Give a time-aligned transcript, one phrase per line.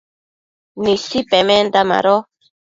[0.81, 2.15] Nisi pemenda mado